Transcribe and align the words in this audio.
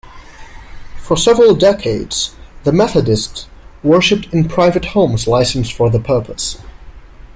For 0.97 1.15
several 1.15 1.53
decades 1.53 2.33
the 2.63 2.71
Methodists 2.71 3.45
worshipped 3.83 4.33
in 4.33 4.47
private 4.47 4.83
homes 4.85 5.27
licensed 5.27 5.73
for 5.73 5.91
the 5.91 5.99
purpose. 5.99 6.57